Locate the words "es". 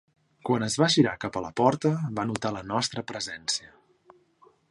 0.67-0.77